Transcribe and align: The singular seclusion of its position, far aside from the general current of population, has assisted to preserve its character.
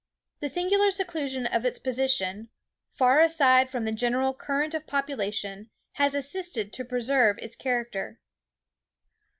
The 0.39 0.49
singular 0.49 0.89
seclusion 0.89 1.45
of 1.45 1.63
its 1.63 1.77
position, 1.77 2.49
far 2.91 3.21
aside 3.21 3.69
from 3.69 3.85
the 3.85 3.91
general 3.91 4.33
current 4.33 4.73
of 4.73 4.87
population, 4.87 5.69
has 5.91 6.15
assisted 6.15 6.73
to 6.73 6.83
preserve 6.83 7.37
its 7.37 7.55
character. 7.55 8.19